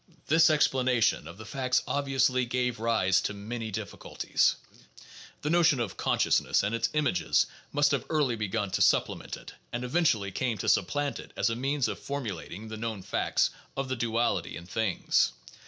This 0.25 0.49
explanation 0.49 1.27
of 1.27 1.37
the 1.37 1.45
facts 1.45 1.83
obviously 1.85 2.43
gave 2.43 2.79
rise 2.79 3.21
to 3.21 3.35
many 3.35 3.69
difficulties; 3.69 4.55
the 5.43 5.51
notion 5.51 5.79
of 5.79 5.95
consciousness 5.95 6.63
and 6.63 6.73
its 6.73 6.89
"images" 6.93 7.45
must 7.71 7.91
have 7.91 8.03
early 8.09 8.35
begun 8.35 8.71
to 8.71 8.81
supplement 8.81 9.37
it 9.37 9.53
and 9.71 9.83
eventually 9.83 10.31
came 10.31 10.57
to 10.57 10.67
supplant 10.67 11.19
it 11.19 11.33
as 11.37 11.51
a 11.51 11.55
means 11.55 11.87
of 11.87 11.99
formulating 11.99 12.67
the 12.67 12.77
known 12.77 13.03
fact 13.03 13.51
of 13.77 13.89
the 13.89 13.95
duality 13.95 14.57
in 14.57 14.65
things. 14.65 15.33